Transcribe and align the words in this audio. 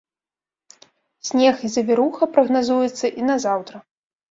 Снег 1.29 1.55
і 1.69 1.71
завіруха 1.75 2.23
прагназуецца 2.39 3.07
і 3.19 3.31
на 3.31 3.39
заўтра. 3.47 3.87